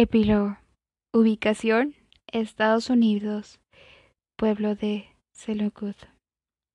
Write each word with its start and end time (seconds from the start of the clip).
Epílogo. 0.00 0.56
Ubicación: 1.12 1.96
Estados 2.28 2.88
Unidos. 2.88 3.58
Pueblo 4.38 4.76
de 4.76 5.08
Selokut. 5.34 5.96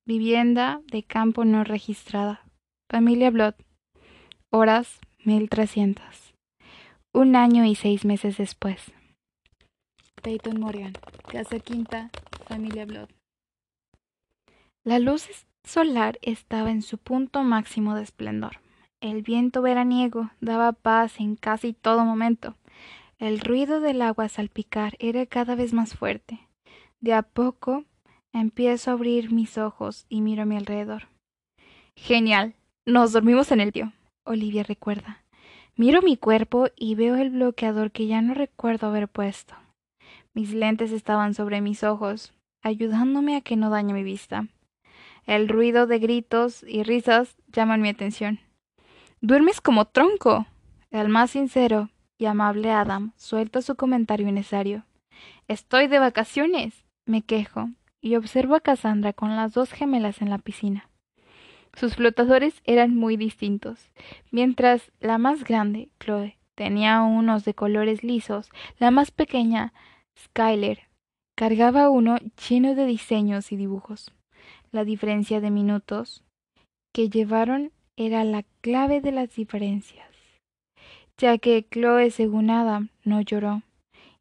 Vivienda 0.06 0.82
de 0.92 1.04
campo 1.04 1.46
no 1.46 1.64
registrada. 1.64 2.44
Familia 2.90 3.30
Blood. 3.30 3.54
Horas: 4.52 5.00
1300. 5.24 6.34
Un 7.14 7.34
año 7.34 7.64
y 7.64 7.74
seis 7.76 8.04
meses 8.04 8.36
después. 8.36 8.92
Peyton 10.22 10.60
Morgan. 10.60 10.92
Casa 11.26 11.58
Quinta. 11.60 12.10
Familia 12.46 12.84
Blood. 12.84 13.08
La 14.84 14.98
luz 14.98 15.30
solar 15.66 16.18
estaba 16.20 16.70
en 16.70 16.82
su 16.82 16.98
punto 16.98 17.42
máximo 17.42 17.94
de 17.94 18.02
esplendor. 18.02 18.60
El 19.00 19.22
viento 19.22 19.62
veraniego 19.62 20.30
daba 20.42 20.72
paz 20.72 21.20
en 21.20 21.36
casi 21.36 21.72
todo 21.72 22.04
momento. 22.04 22.54
El 23.18 23.40
ruido 23.40 23.80
del 23.80 24.02
agua 24.02 24.28
salpicar 24.28 24.96
era 24.98 25.24
cada 25.26 25.54
vez 25.54 25.72
más 25.72 25.94
fuerte. 25.94 26.48
De 27.00 27.12
a 27.12 27.22
poco 27.22 27.84
empiezo 28.32 28.90
a 28.90 28.94
abrir 28.94 29.30
mis 29.30 29.56
ojos 29.56 30.04
y 30.08 30.20
miro 30.20 30.42
a 30.42 30.46
mi 30.46 30.56
alrededor. 30.56 31.08
Genial. 31.96 32.54
Nos 32.86 33.12
dormimos 33.12 33.52
en 33.52 33.60
el 33.60 33.72
tío. 33.72 33.92
Olivia 34.24 34.62
recuerda. 34.62 35.22
Miro 35.76 36.02
mi 36.02 36.16
cuerpo 36.16 36.68
y 36.76 36.96
veo 36.96 37.16
el 37.16 37.30
bloqueador 37.30 37.92
que 37.92 38.06
ya 38.06 38.20
no 38.20 38.34
recuerdo 38.34 38.88
haber 38.88 39.08
puesto. 39.08 39.54
Mis 40.34 40.52
lentes 40.52 40.90
estaban 40.90 41.34
sobre 41.34 41.60
mis 41.60 41.84
ojos, 41.84 42.34
ayudándome 42.62 43.36
a 43.36 43.40
que 43.40 43.56
no 43.56 43.70
dañe 43.70 43.94
mi 43.94 44.02
vista. 44.02 44.48
El 45.24 45.48
ruido 45.48 45.86
de 45.86 45.98
gritos 46.00 46.64
y 46.66 46.82
risas 46.82 47.36
llaman 47.52 47.80
mi 47.80 47.88
atención. 47.88 48.40
Duermes 49.20 49.60
como 49.60 49.86
tronco. 49.86 50.46
El 50.90 51.08
más 51.08 51.30
sincero 51.30 51.90
y 52.18 52.26
amable 52.26 52.70
Adam 52.70 53.12
suelta 53.16 53.62
su 53.62 53.76
comentario 53.76 54.28
innecesario. 54.28 54.84
Estoy 55.48 55.88
de 55.88 55.98
vacaciones, 55.98 56.84
me 57.06 57.22
quejo, 57.22 57.70
y 58.00 58.16
observo 58.16 58.54
a 58.54 58.60
Cassandra 58.60 59.12
con 59.12 59.36
las 59.36 59.54
dos 59.54 59.72
gemelas 59.72 60.20
en 60.20 60.30
la 60.30 60.38
piscina. 60.38 60.88
Sus 61.74 61.96
flotadores 61.96 62.62
eran 62.64 62.94
muy 62.94 63.16
distintos. 63.16 63.90
Mientras 64.30 64.92
la 65.00 65.18
más 65.18 65.44
grande, 65.44 65.88
Chloe, 65.98 66.38
tenía 66.54 67.02
unos 67.02 67.44
de 67.44 67.54
colores 67.54 68.04
lisos, 68.04 68.50
la 68.78 68.90
más 68.90 69.10
pequeña, 69.10 69.72
Skyler, 70.16 70.88
cargaba 71.34 71.90
uno 71.90 72.16
lleno 72.48 72.74
de 72.74 72.86
diseños 72.86 73.50
y 73.50 73.56
dibujos. 73.56 74.12
La 74.70 74.84
diferencia 74.84 75.40
de 75.40 75.50
minutos 75.50 76.22
que 76.92 77.08
llevaron 77.08 77.72
era 77.96 78.22
la 78.22 78.44
clave 78.60 79.00
de 79.00 79.12
las 79.12 79.34
diferencias 79.34 80.13
ya 81.18 81.38
que 81.38 81.66
Chloe, 81.68 82.10
según 82.10 82.50
Adam, 82.50 82.88
no 83.04 83.20
lloró, 83.20 83.62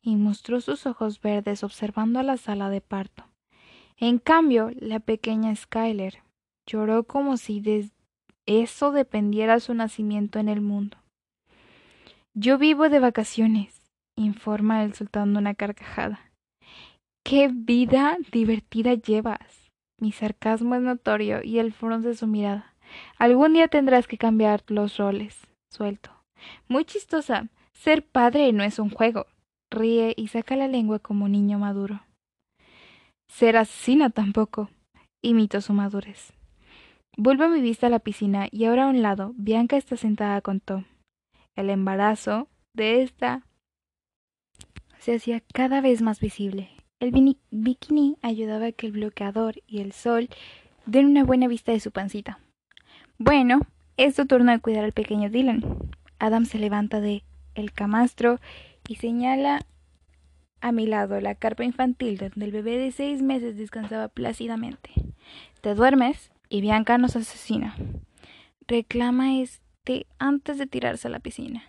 y 0.02 0.16
mostró 0.16 0.62
sus 0.62 0.86
ojos 0.86 1.22
verdes 1.22 1.64
observando 1.64 2.22
la 2.24 2.38
sala 2.38 2.70
de 2.70 2.82
parto. 2.82 3.24
En 3.98 4.20
cambio, 4.20 4.72
la 4.76 5.00
pequeña 5.00 5.56
Skyler 5.56 6.24
lloró 6.66 7.04
como 7.06 7.38
si 7.38 7.62
de 7.62 7.90
eso 8.46 8.92
dependiera 8.92 9.60
su 9.60 9.74
nacimiento 9.74 10.40
en 10.40 10.50
el 10.50 10.62
mundo. 10.62 10.98
Yo 12.34 12.58
vivo 12.58 12.90
de 12.90 13.00
vacaciones, 13.00 13.82
informa 14.18 14.84
él 14.84 14.94
soltando 14.94 15.40
una 15.40 15.54
carcajada. 15.54 16.32
¡Qué 17.24 17.50
vida 17.52 18.18
divertida 18.32 18.96
llevas! 18.96 19.72
Mi 20.00 20.12
sarcasmo 20.12 20.76
es 20.76 20.82
notorio 20.82 21.42
y 21.44 21.60
el 21.60 21.72
front 21.72 22.04
de 22.04 22.16
su 22.16 22.28
mirada. 22.28 22.76
Algún 23.18 23.54
día 23.54 23.70
tendrás 23.70 24.08
que 24.08 24.18
cambiar 24.18 24.64
los 24.68 24.98
roles. 24.98 25.48
Suelto. 25.70 26.13
Muy 26.68 26.86
chistosa. 26.86 27.48
Ser 27.74 28.06
padre 28.06 28.52
no 28.54 28.64
es 28.64 28.80
un 28.80 28.90
juego. 28.90 29.26
Ríe 29.72 30.14
y 30.16 30.28
saca 30.28 30.56
la 30.56 30.68
lengua 30.68 31.00
como 31.00 31.28
niño 31.28 31.60
maduro. 31.60 32.02
Ser 33.30 33.58
asesina 33.58 34.10
tampoco. 34.10 34.70
Imito 35.22 35.62
su 35.62 35.74
madurez. 35.74 36.34
Vuelvo 37.18 37.48
mi 37.48 37.62
vista 37.62 37.88
a 37.88 37.90
la 37.90 38.00
piscina 38.00 38.48
y 38.52 38.66
ahora 38.66 38.86
a 38.86 38.90
un 38.90 39.02
lado 39.02 39.34
Bianca 39.36 39.78
está 39.78 39.96
sentada 39.96 40.42
con 40.42 40.60
Tom. 40.60 40.86
El 41.56 41.70
embarazo 41.70 42.48
de 42.76 43.04
esta 43.04 43.44
se 44.98 45.16
hacía 45.16 45.42
cada 45.54 45.82
vez 45.82 46.02
más 46.02 46.20
visible. 46.20 46.70
El 47.00 47.38
bikini 47.52 48.18
ayudaba 48.22 48.68
a 48.68 48.72
que 48.72 48.88
el 48.88 48.94
bloqueador 48.94 49.56
y 49.68 49.82
el 49.82 49.92
sol 49.92 50.30
den 50.86 51.06
una 51.06 51.24
buena 51.24 51.48
vista 51.48 51.72
de 51.72 51.80
su 51.80 51.92
pancita. 51.92 52.40
Bueno, 53.18 53.60
es 53.98 54.16
tu 54.16 54.26
turno 54.26 54.52
de 54.52 54.60
cuidar 54.60 54.84
al 54.86 54.94
pequeño 54.94 55.30
Dylan. 55.30 55.64
Adam 56.24 56.46
se 56.46 56.58
levanta 56.58 57.02
de 57.02 57.26
el 57.54 57.74
camastro 57.74 58.40
y 58.88 58.96
señala 58.96 59.60
a 60.62 60.72
mi 60.72 60.88
lado 60.88 61.20
la 61.20 61.36
carpa 61.36 61.66
infantil 61.66 62.18
donde 62.18 62.46
el 62.46 62.52
bebé 62.54 62.78
de 62.78 62.94
seis 62.94 63.22
meses 63.22 63.58
descansaba 63.58 64.08
plácidamente. 64.08 64.92
Te 65.60 65.76
duermes 65.76 66.32
y 66.48 66.62
Bianca 66.62 66.98
nos 66.98 67.18
asesina. 67.18 67.76
Reclama 68.66 69.38
este 69.38 70.08
antes 70.18 70.58
de 70.58 70.66
tirarse 70.66 71.10
a 71.10 71.12
la 71.12 71.20
piscina. 71.20 71.66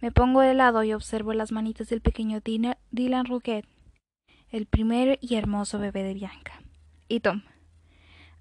Me 0.00 0.10
pongo 0.10 0.40
de 0.40 0.54
lado 0.54 0.82
y 0.84 0.94
observo 0.94 1.34
las 1.34 1.52
manitas 1.52 1.90
del 1.90 2.00
pequeño 2.00 2.40
Dylan 2.40 3.26
Rouquet, 3.26 3.66
el 4.48 4.64
primer 4.64 5.18
y 5.20 5.34
hermoso 5.34 5.78
bebé 5.78 6.02
de 6.02 6.14
Bianca. 6.14 6.62
Y 7.08 7.20
Tom. 7.20 7.42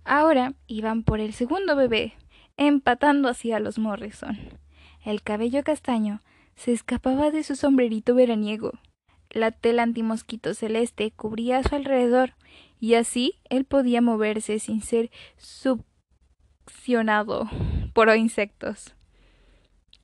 Ahora 0.06 0.54
iban 0.68 1.04
por 1.04 1.20
el 1.20 1.34
segundo 1.34 1.76
bebé, 1.76 2.14
empatando 2.56 3.28
hacia 3.28 3.60
los 3.60 3.80
Morrison. 3.80 4.38
El 5.04 5.24
cabello 5.24 5.64
castaño 5.64 6.22
se 6.56 6.74
escapaba 6.74 7.32
de 7.32 7.44
su 7.44 7.56
sombrerito 7.56 8.14
veraniego. 8.14 8.74
La 9.32 9.50
tela 9.50 9.82
antimosquito 9.82 10.54
celeste 10.54 11.12
cubría 11.12 11.58
a 11.58 11.64
su 11.64 11.74
alrededor, 11.74 12.36
y 12.80 12.94
así 12.94 13.40
él 13.50 13.66
podía 13.66 14.02
moverse 14.02 14.60
sin 14.60 14.82
ser 14.82 15.10
succionado 15.38 17.50
por 17.94 18.16
insectos. 18.16 18.96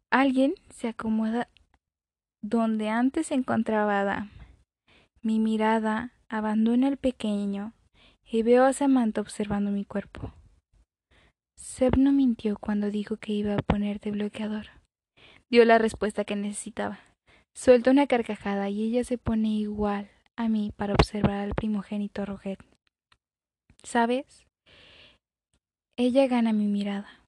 Alguien 0.09 0.56
se 0.69 0.88
acomoda 0.88 1.47
donde 2.41 2.90
antes 2.90 3.28
se 3.28 3.36
encontraba 3.36 4.00
Adam. 4.00 4.31
Mi 5.22 5.40
mirada 5.40 6.13
abandona 6.28 6.88
el 6.88 6.97
pequeño 6.97 7.74
y 8.25 8.41
veo 8.41 8.66
a 8.66 8.74
Samantha 8.74 9.22
observando 9.22 9.69
mi 9.69 9.86
cuerpo. 9.86 10.34
Seb 11.56 11.97
no 11.97 12.12
mintió 12.12 12.57
cuando 12.57 12.90
dijo 12.90 13.18
que 13.18 13.34
iba 13.34 13.56
a 13.56 13.62
ponerte 13.62 14.12
bloqueador 14.12 14.76
dio 15.50 15.66
la 15.66 15.78
respuesta 15.78 16.25
que 16.25 16.35
necesitaba. 16.35 17.00
Suelta 17.56 17.91
una 17.91 18.08
carcajada 18.08 18.69
y 18.69 18.84
ella 18.84 19.03
se 19.03 19.18
pone 19.18 19.50
igual 19.50 20.09
a 20.35 20.47
mí 20.47 20.72
para 20.75 20.94
observar 20.94 21.38
al 21.38 21.56
primogénito 21.56 22.25
Roget. 22.25 22.59
¿Sabes? 23.84 24.46
Ella 25.97 26.28
gana 26.28 26.53
mi 26.53 26.68
mirada. 26.68 27.24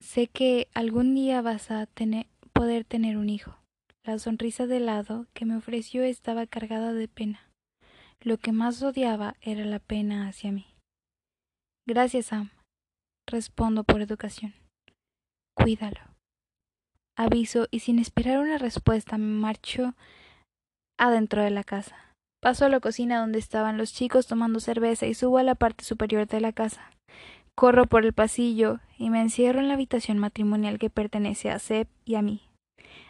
Sé 0.00 0.28
que 0.28 0.68
algún 0.74 1.14
día 1.14 1.42
vas 1.42 1.70
a 1.70 1.86
tener, 1.86 2.26
poder 2.52 2.84
tener 2.84 3.16
un 3.16 3.28
hijo. 3.28 3.58
La 4.04 4.18
sonrisa 4.18 4.66
de 4.66 4.80
lado 4.80 5.26
que 5.32 5.44
me 5.44 5.56
ofreció 5.56 6.02
estaba 6.02 6.46
cargada 6.46 6.92
de 6.92 7.08
pena. 7.08 7.40
Lo 8.20 8.36
que 8.36 8.52
más 8.52 8.82
odiaba 8.82 9.36
era 9.40 9.64
la 9.64 9.80
pena 9.80 10.28
hacia 10.28 10.52
mí. 10.52 10.66
Gracias, 11.86 12.26
Sam. 12.26 12.50
Respondo 13.28 13.82
por 13.84 14.00
educación. 14.02 14.54
Cuídalo 15.56 16.11
aviso 17.16 17.66
y 17.70 17.80
sin 17.80 17.98
esperar 17.98 18.38
una 18.38 18.58
respuesta 18.58 19.18
me 19.18 19.26
marchó 19.40 19.94
adentro 20.98 21.42
de 21.42 21.50
la 21.50 21.64
casa. 21.64 21.96
Paso 22.40 22.64
a 22.64 22.68
la 22.68 22.80
cocina 22.80 23.20
donde 23.20 23.38
estaban 23.38 23.78
los 23.78 23.92
chicos 23.92 24.26
tomando 24.26 24.58
cerveza 24.58 25.06
y 25.06 25.14
subo 25.14 25.38
a 25.38 25.42
la 25.42 25.54
parte 25.54 25.84
superior 25.84 26.26
de 26.26 26.40
la 26.40 26.52
casa. 26.52 26.90
Corro 27.54 27.86
por 27.86 28.04
el 28.04 28.12
pasillo 28.12 28.80
y 28.98 29.10
me 29.10 29.20
encierro 29.20 29.60
en 29.60 29.68
la 29.68 29.74
habitación 29.74 30.18
matrimonial 30.18 30.78
que 30.78 30.90
pertenece 30.90 31.50
a 31.50 31.58
Seb 31.58 31.86
y 32.04 32.16
a 32.16 32.22
mí. 32.22 32.42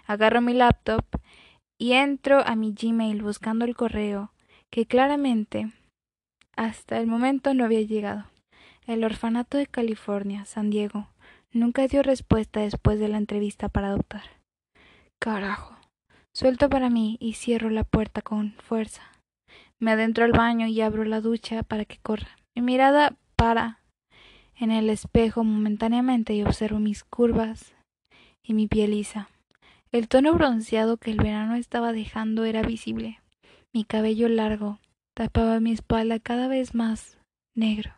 Agarro 0.07 0.41
mi 0.41 0.53
laptop 0.53 1.05
y 1.81 1.93
entro 1.93 2.47
a 2.47 2.57
mi 2.57 2.73
Gmail 2.73 3.23
buscando 3.23 3.65
el 3.65 3.77
correo 3.77 4.33
que 4.71 4.87
claramente 4.87 5.73
hasta 6.57 6.99
el 6.99 7.07
momento 7.07 7.55
no 7.55 7.65
había 7.65 7.83
llegado. 7.83 8.27
El 8.87 9.05
orfanato 9.05 9.59
de 9.59 9.67
California, 9.67 10.45
San 10.45 10.71
Diego, 10.71 11.09
Nunca 11.55 11.87
dio 11.87 12.03
respuesta 12.03 12.61
después 12.61 12.99
de 12.99 13.09
la 13.09 13.19
entrevista 13.19 13.69
para 13.69 13.89
adoptar. 13.89 14.23
Carajo. 15.21 15.77
Suelto 16.35 16.71
para 16.71 16.89
mí 16.89 17.19
y 17.21 17.35
cierro 17.35 17.69
la 17.69 17.85
puerta 17.85 18.23
con 18.23 18.53
fuerza. 18.55 19.03
Me 19.79 19.91
adentro 19.91 20.25
al 20.25 20.33
baño 20.33 20.67
y 20.67 20.81
abro 20.81 21.05
la 21.05 21.21
ducha 21.21 21.63
para 21.63 21.85
que 21.85 21.99
corra. 21.99 22.37
Mi 22.57 22.63
mirada 22.63 23.17
para 23.37 23.81
en 24.57 24.71
el 24.71 24.89
espejo 24.89 25.45
momentáneamente 25.45 26.35
y 26.35 26.43
observo 26.43 26.79
mis 26.79 27.05
curvas 27.05 27.75
y 28.43 28.55
mi 28.55 28.67
piel 28.67 28.93
lisa. 28.93 29.29
El 29.91 30.09
tono 30.09 30.33
bronceado 30.33 30.97
que 30.97 31.11
el 31.11 31.19
verano 31.19 31.55
estaba 31.57 31.93
dejando 31.93 32.45
era 32.45 32.63
visible. 32.63 33.21
Mi 33.75 33.85
cabello 33.85 34.29
largo 34.29 34.79
tapaba 35.15 35.61
mi 35.61 35.73
espalda 35.73 36.19
cada 36.19 36.49
vez 36.49 36.75
más 36.75 37.19
negro. 37.55 37.93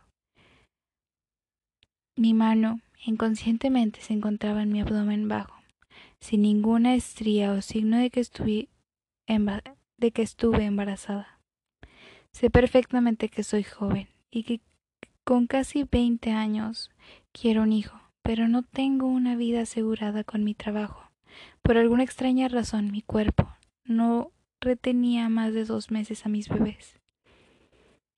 Mi 2.17 2.33
mano 2.33 2.81
inconscientemente 3.05 4.01
se 4.01 4.13
encontraba 4.13 4.63
en 4.63 4.71
mi 4.71 4.81
abdomen 4.81 5.27
bajo. 5.27 5.53
sin 6.19 6.41
ninguna 6.41 6.95
estría 6.95 7.51
o 7.51 7.61
signo 7.61 7.97
de 7.97 8.09
que, 8.09 8.19
estuve 8.19 8.69
de 9.97 10.11
que 10.11 10.21
estuve 10.21 10.65
embarazada. 10.65 11.39
Sé 12.31 12.49
perfectamente 12.49 13.29
que 13.29 13.43
soy 13.43 13.63
joven 13.63 14.07
y 14.31 14.43
que 14.43 14.61
con 15.23 15.47
casi 15.47 15.83
veinte 15.83 16.31
años 16.31 16.91
quiero 17.31 17.61
un 17.63 17.73
hijo, 17.73 17.99
pero 18.23 18.47
no 18.47 18.63
tengo 18.63 19.07
una 19.07 19.35
vida 19.35 19.61
asegurada 19.61 20.23
con 20.23 20.43
mi 20.43 20.53
trabajo. 20.53 21.11
Por 21.61 21.77
alguna 21.77 22.03
extraña 22.03 22.47
razón 22.47 22.91
mi 22.91 23.01
cuerpo 23.01 23.47
no 23.83 24.31
retenía 24.59 25.29
más 25.29 25.53
de 25.53 25.65
dos 25.65 25.91
meses 25.91 26.25
a 26.25 26.29
mis 26.29 26.49
bebés. 26.49 26.99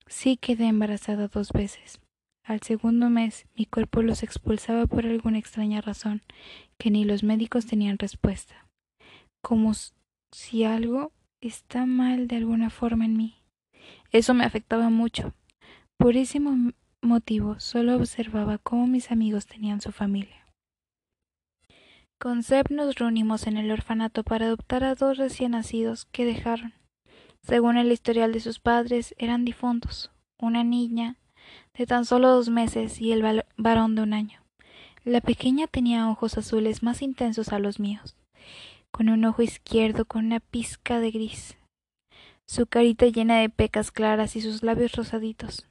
Sí 0.06 0.36
quedé 0.36 0.66
embarazada 0.66 1.28
dos 1.28 1.52
veces. 1.52 2.00
Al 2.48 2.62
segundo 2.62 3.10
mes 3.10 3.44
mi 3.58 3.66
cuerpo 3.66 4.00
los 4.00 4.22
expulsaba 4.22 4.86
por 4.86 5.04
alguna 5.04 5.36
extraña 5.36 5.82
razón 5.82 6.22
que 6.78 6.90
ni 6.90 7.04
los 7.04 7.22
médicos 7.22 7.66
tenían 7.66 7.98
respuesta. 7.98 8.66
Como 9.44 9.74
si 10.32 10.64
algo 10.64 11.12
está 11.42 11.84
mal 11.84 12.26
de 12.26 12.36
alguna 12.36 12.70
forma 12.70 13.04
en 13.04 13.18
mí. 13.18 13.42
Eso 14.12 14.32
me 14.32 14.46
afectaba 14.46 14.88
mucho. 14.88 15.34
Por 15.98 16.16
ese 16.16 16.40
motivo 17.02 17.60
solo 17.60 17.96
observaba 17.96 18.56
cómo 18.56 18.86
mis 18.86 19.10
amigos 19.10 19.44
tenían 19.44 19.82
su 19.82 19.92
familia. 19.92 20.46
Con 22.18 22.42
Seb 22.42 22.70
nos 22.70 22.94
reunimos 22.94 23.46
en 23.46 23.58
el 23.58 23.70
orfanato 23.70 24.24
para 24.24 24.46
adoptar 24.46 24.84
a 24.84 24.94
dos 24.94 25.18
recién 25.18 25.50
nacidos 25.50 26.06
que 26.12 26.24
dejaron. 26.24 26.72
Según 27.42 27.76
el 27.76 27.92
historial 27.92 28.32
de 28.32 28.40
sus 28.40 28.58
padres, 28.58 29.14
eran 29.18 29.44
difuntos, 29.44 30.10
una 30.40 30.64
niña 30.64 31.16
de 31.76 31.86
tan 31.86 32.04
solo 32.04 32.28
dos 32.28 32.48
meses 32.48 33.00
y 33.00 33.12
el 33.12 33.44
varón 33.56 33.94
de 33.94 34.02
un 34.02 34.12
año. 34.12 34.40
La 35.04 35.20
pequeña 35.20 35.66
tenía 35.66 36.08
ojos 36.08 36.36
azules 36.38 36.82
más 36.82 37.02
intensos 37.02 37.52
a 37.52 37.58
los 37.58 37.80
míos, 37.80 38.16
con 38.90 39.08
un 39.08 39.24
ojo 39.24 39.42
izquierdo 39.42 40.04
con 40.04 40.26
una 40.26 40.40
pizca 40.40 41.00
de 41.00 41.10
gris, 41.10 41.56
su 42.46 42.66
carita 42.66 43.06
llena 43.06 43.38
de 43.38 43.48
pecas 43.48 43.90
claras 43.90 44.36
y 44.36 44.40
sus 44.40 44.62
labios 44.62 44.92
rosaditos. 44.92 45.66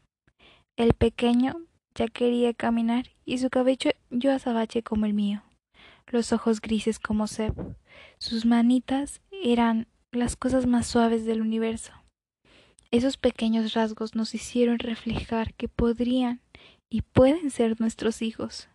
El 0.78 0.94
pequeño 0.94 1.62
ya 1.96 2.08
quería 2.08 2.54
caminar 2.54 3.08
y 3.26 3.40
su 3.40 3.50
cabello 3.50 3.92
yo 4.10 4.32
azabache 4.32 4.84
como 4.84 5.06
el 5.06 5.14
mío 5.14 5.44
los 6.12 6.32
ojos 6.32 6.62
grises 6.62 7.00
como 7.00 7.28
Seb. 7.28 7.54
Sus 8.18 8.46
manitas 8.46 9.22
eran 9.32 9.88
las 10.12 10.36
cosas 10.36 10.66
más 10.66 10.88
suaves 10.88 11.26
del 11.26 11.42
universo. 11.42 11.92
Esos 12.92 13.18
pequeños 13.18 13.74
rasgos 13.74 14.16
nos 14.16 14.34
hicieron 14.34 14.80
reflejar 14.80 15.54
que 15.54 15.68
podrían 15.68 16.42
y 16.90 17.02
pueden 17.02 17.52
ser 17.52 17.80
nuestros 17.82 18.22
hijos, 18.22 18.70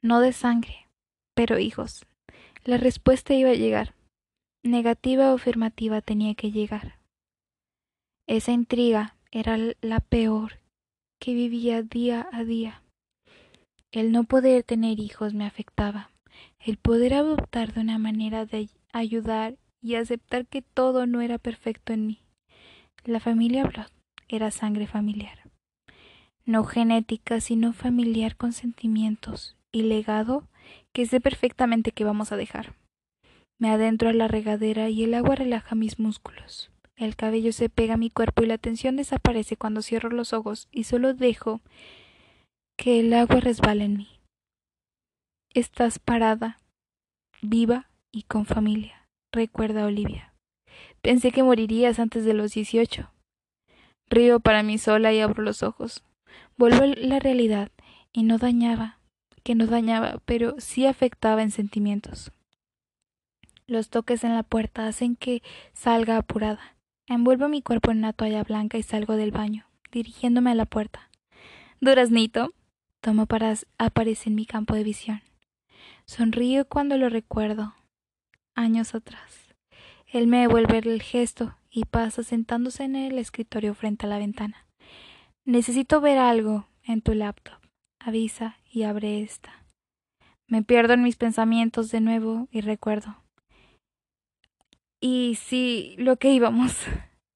no 0.00 0.20
de 0.20 0.32
sangre, 0.32 0.88
pero 1.34 1.58
hijos. 1.58 2.06
La 2.64 2.76
respuesta 2.76 3.34
iba 3.34 3.50
a 3.50 3.54
llegar. 3.54 3.94
Negativa 4.64 5.32
o 5.32 5.36
afirmativa 5.36 6.00
tenía 6.00 6.34
que 6.34 6.50
llegar. 6.50 6.98
Esa 8.26 8.52
intriga 8.52 9.16
era 9.30 9.56
la 9.80 10.00
peor 10.00 10.60
que 11.20 11.34
vivía 11.34 11.82
día 11.82 12.28
a 12.32 12.44
día. 12.44 12.82
El 13.90 14.12
no 14.12 14.24
poder 14.24 14.62
tener 14.62 15.00
hijos 15.00 15.34
me 15.34 15.46
afectaba 15.46 16.10
el 16.60 16.76
poder 16.76 17.14
adoptar 17.14 17.72
de 17.72 17.80
una 17.80 17.98
manera 17.98 18.44
de 18.44 18.68
ayudar 18.92 19.56
y 19.80 19.94
aceptar 19.94 20.46
que 20.46 20.62
todo 20.62 21.06
no 21.06 21.20
era 21.20 21.38
perfecto 21.38 21.92
en 21.92 22.06
mí. 22.06 22.20
La 23.08 23.20
familia 23.20 23.64
Blood 23.64 23.88
era 24.28 24.50
sangre 24.50 24.86
familiar, 24.86 25.48
no 26.44 26.62
genética, 26.64 27.40
sino 27.40 27.72
familiar 27.72 28.36
con 28.36 28.52
sentimientos 28.52 29.56
y 29.72 29.84
legado 29.84 30.46
que 30.92 31.06
sé 31.06 31.18
perfectamente 31.18 31.92
que 31.92 32.04
vamos 32.04 32.32
a 32.32 32.36
dejar. 32.36 32.74
Me 33.58 33.70
adentro 33.70 34.10
a 34.10 34.12
la 34.12 34.28
regadera 34.28 34.90
y 34.90 35.04
el 35.04 35.14
agua 35.14 35.36
relaja 35.36 35.74
mis 35.74 35.98
músculos. 35.98 36.70
El 36.96 37.16
cabello 37.16 37.54
se 37.54 37.70
pega 37.70 37.94
a 37.94 37.96
mi 37.96 38.10
cuerpo 38.10 38.42
y 38.42 38.46
la 38.46 38.58
tensión 38.58 38.96
desaparece 38.96 39.56
cuando 39.56 39.80
cierro 39.80 40.10
los 40.10 40.34
ojos 40.34 40.68
y 40.70 40.84
solo 40.84 41.14
dejo 41.14 41.62
que 42.76 43.00
el 43.00 43.14
agua 43.14 43.40
resbale 43.40 43.84
en 43.84 43.96
mí. 43.96 44.20
Estás 45.54 45.98
parada, 45.98 46.58
viva 47.40 47.88
y 48.12 48.24
con 48.24 48.44
familia, 48.44 49.08
recuerda 49.32 49.86
Olivia. 49.86 50.27
Pensé 51.08 51.32
que 51.32 51.42
morirías 51.42 51.98
antes 52.00 52.26
de 52.26 52.34
los 52.34 52.52
dieciocho. 52.52 53.10
Río 54.10 54.40
para 54.40 54.62
mí 54.62 54.76
sola 54.76 55.10
y 55.10 55.20
abro 55.20 55.42
los 55.42 55.62
ojos. 55.62 56.04
Vuelvo 56.58 56.82
a 56.82 56.86
la 56.88 57.18
realidad 57.18 57.70
y 58.12 58.24
no 58.24 58.36
dañaba, 58.36 58.98
que 59.42 59.54
no 59.54 59.66
dañaba, 59.66 60.20
pero 60.26 60.56
sí 60.58 60.84
afectaba 60.84 61.42
en 61.42 61.50
sentimientos. 61.50 62.30
Los 63.66 63.88
toques 63.88 64.22
en 64.22 64.34
la 64.34 64.42
puerta 64.42 64.86
hacen 64.86 65.16
que 65.16 65.42
salga 65.72 66.18
apurada. 66.18 66.76
Envuelvo 67.06 67.48
mi 67.48 67.62
cuerpo 67.62 67.90
en 67.90 68.00
una 68.00 68.12
toalla 68.12 68.44
blanca 68.44 68.76
y 68.76 68.82
salgo 68.82 69.16
del 69.16 69.30
baño, 69.30 69.64
dirigiéndome 69.90 70.50
a 70.50 70.56
la 70.56 70.66
puerta. 70.66 71.08
Duraznito, 71.80 72.52
tomo 73.00 73.24
para 73.24 73.54
aparece 73.78 74.28
en 74.28 74.34
mi 74.34 74.44
campo 74.44 74.74
de 74.74 74.84
visión. 74.84 75.22
Sonrío 76.04 76.68
cuando 76.68 76.98
lo 76.98 77.08
recuerdo. 77.08 77.74
Años 78.54 78.94
atrás. 78.94 79.47
Él 80.10 80.26
me 80.26 80.40
devuelve 80.40 80.78
el 80.78 81.02
gesto 81.02 81.56
y 81.70 81.84
pasa 81.84 82.22
sentándose 82.22 82.84
en 82.84 82.96
el 82.96 83.18
escritorio 83.18 83.74
frente 83.74 84.06
a 84.06 84.08
la 84.08 84.18
ventana. 84.18 84.66
Necesito 85.44 86.00
ver 86.00 86.18
algo 86.18 86.66
en 86.82 87.02
tu 87.02 87.14
laptop. 87.14 87.58
Avisa 87.98 88.56
y 88.70 88.84
abre 88.84 89.22
esta. 89.22 89.64
Me 90.46 90.62
pierdo 90.62 90.94
en 90.94 91.02
mis 91.02 91.16
pensamientos 91.16 91.90
de 91.90 92.00
nuevo 92.00 92.48
y 92.50 92.62
recuerdo. 92.62 93.22
Y 95.00 95.38
sí, 95.40 95.94
lo 95.98 96.16
que 96.16 96.32
íbamos. 96.32 96.74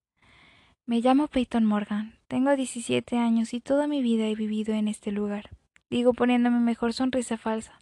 Me 0.86 1.00
llamo 1.00 1.28
Peyton 1.28 1.64
Morgan. 1.64 2.18
Tengo 2.26 2.56
17 2.56 3.18
años 3.18 3.52
y 3.52 3.60
toda 3.60 3.86
mi 3.86 4.02
vida 4.02 4.26
he 4.26 4.34
vivido 4.34 4.74
en 4.74 4.88
este 4.88 5.12
lugar. 5.12 5.50
Digo 5.90 6.14
poniéndome 6.14 6.58
mejor 6.58 6.94
sonrisa 6.94 7.36
falsa. 7.36 7.78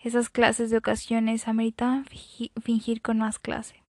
Esas 0.00 0.28
clases 0.28 0.70
de 0.70 0.76
ocasiones 0.76 1.48
ameritaban 1.48 2.04
fingir 2.60 3.00
con 3.00 3.18
más 3.18 3.38
clase, 3.38 3.82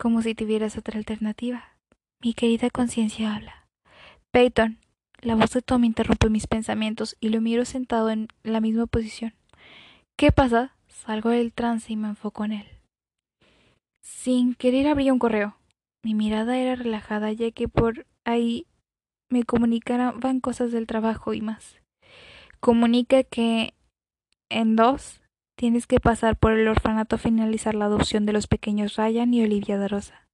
como 0.00 0.22
si 0.22 0.34
tuvieras 0.34 0.78
otra 0.78 0.98
alternativa. 0.98 1.76
Mi 2.22 2.32
querida 2.32 2.70
conciencia 2.70 3.36
habla. 3.36 3.66
Peyton. 4.32 4.78
La 5.20 5.34
voz 5.34 5.50
de 5.50 5.60
Tom 5.60 5.84
interrumpe 5.84 6.30
mis 6.30 6.46
pensamientos 6.46 7.16
y 7.20 7.28
lo 7.28 7.42
miro 7.42 7.66
sentado 7.66 8.08
en 8.08 8.28
la 8.42 8.62
misma 8.62 8.86
posición. 8.86 9.34
¿Qué 10.16 10.32
pasa? 10.32 10.74
Salgo 10.88 11.28
del 11.28 11.52
trance 11.52 11.92
y 11.92 11.96
me 11.96 12.08
enfoco 12.08 12.46
en 12.46 12.52
él. 12.52 12.66
Sin 14.02 14.54
querer 14.54 14.86
abrí 14.86 15.10
un 15.10 15.18
correo. 15.18 15.56
Mi 16.02 16.14
mirada 16.14 16.56
era 16.56 16.76
relajada 16.76 17.30
ya 17.32 17.50
que 17.50 17.68
por 17.68 18.06
ahí 18.24 18.66
me 19.28 19.44
comunicaban 19.44 20.40
cosas 20.40 20.72
del 20.72 20.86
trabajo 20.86 21.34
y 21.34 21.42
más. 21.42 21.76
Comunica 22.58 23.22
que 23.22 23.74
en 24.48 24.76
dos, 24.76 25.20
tienes 25.60 25.86
que 25.86 26.00
pasar 26.00 26.38
por 26.38 26.54
el 26.54 26.66
orfanato 26.68 27.16
a 27.16 27.18
finalizar 27.18 27.74
la 27.74 27.84
adopción 27.84 28.24
de 28.24 28.32
los 28.32 28.46
pequeños 28.46 28.96
Ryan 28.96 29.34
y 29.34 29.42
Olivia 29.42 29.76
Darosa. 29.76 30.26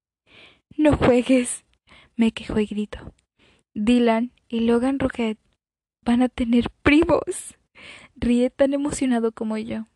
No 0.76 0.96
juegues, 0.96 1.64
me 2.14 2.30
quejó 2.30 2.60
y 2.60 2.66
grito. 2.66 3.12
Dylan 3.74 4.30
y 4.48 4.60
Logan 4.60 5.00
Rocket 5.00 5.36
van 6.04 6.22
a 6.22 6.28
tener 6.28 6.70
primos. 6.84 7.56
Ríe 8.14 8.50
tan 8.50 8.72
emocionado 8.72 9.32
como 9.32 9.58
yo. 9.58 9.88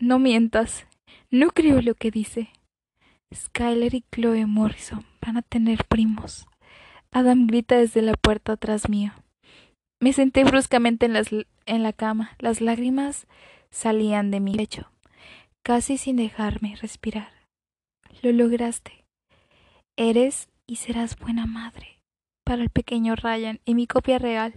No 0.00 0.18
mientas, 0.18 0.86
no 1.30 1.48
creo 1.50 1.82
lo 1.82 1.94
que 1.94 2.10
dice. 2.10 2.48
Skyler 3.34 3.94
y 3.94 4.04
Chloe 4.10 4.46
Morrison 4.46 5.04
van 5.20 5.36
a 5.36 5.42
tener 5.42 5.84
primos. 5.84 6.46
Adam 7.10 7.46
grita 7.46 7.76
desde 7.76 8.00
la 8.00 8.14
puerta 8.14 8.52
atrás 8.52 8.88
mío. 8.88 9.12
Me 10.00 10.14
senté 10.14 10.44
bruscamente 10.44 11.04
en, 11.04 11.46
en 11.66 11.82
la 11.82 11.92
cama. 11.92 12.30
Las 12.38 12.62
lágrimas 12.62 13.26
salían 13.76 14.30
de 14.30 14.40
mi 14.40 14.56
pecho, 14.56 14.90
casi 15.62 15.98
sin 15.98 16.16
dejarme 16.16 16.76
respirar. 16.76 17.30
Lo 18.22 18.32
lograste. 18.32 19.04
Eres 19.98 20.48
y 20.66 20.76
serás 20.76 21.18
buena 21.18 21.46
madre 21.46 22.00
para 22.42 22.62
el 22.62 22.70
pequeño 22.70 23.14
Ryan 23.16 23.60
y 23.66 23.74
mi 23.74 23.86
copia 23.86 24.18
real. 24.18 24.54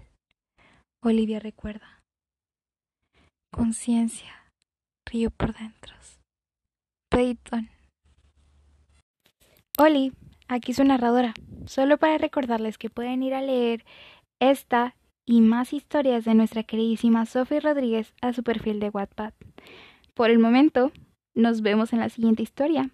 Olivia 1.04 1.40
recuerda. 1.40 2.02
Conciencia, 3.52 4.54
río 5.06 5.32
por 5.32 5.54
dentro. 5.54 5.94
Peyton. 7.10 7.70
Oli, 9.78 10.14
aquí 10.48 10.74
su 10.74 10.84
narradora. 10.86 11.34
Solo 11.66 11.98
para 11.98 12.18
recordarles 12.18 12.78
que 12.78 12.90
pueden 12.90 13.24
ir 13.24 13.34
a 13.34 13.42
leer 13.42 13.84
esta 14.40 14.96
y 15.30 15.42
más 15.42 15.74
historias 15.74 16.26
de 16.26 16.34
nuestra 16.34 16.64
queridísima 16.64 17.28
Sophie 17.28 17.60
Rodríguez 17.60 18.16
a 18.20 18.34
su 18.34 18.42
perfil 18.42 18.80
de 18.80 18.90
Wattpad. 18.90 19.34
Por 20.16 20.32
el 20.32 20.40
momento, 20.40 20.92
nos 21.36 21.62
vemos 21.62 21.94
en 21.94 22.00
la 22.00 22.10
siguiente 22.10 22.42
historia. 22.42 22.90